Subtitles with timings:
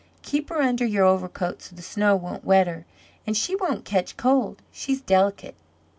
[0.23, 2.87] "Keep her under your overcoat, so the snow won't wet her,
[3.27, 5.53] and she won't catch cold, she's delicate."